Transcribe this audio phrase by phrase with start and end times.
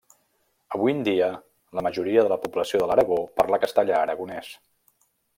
[0.75, 1.25] Avui en dia
[1.79, 4.49] la majoria de la població de l'Aragó parla castellà aragonès.